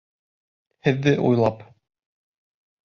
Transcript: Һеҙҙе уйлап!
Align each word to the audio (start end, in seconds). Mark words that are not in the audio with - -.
Һеҙҙе 0.87 1.15
уйлап! 1.29 1.63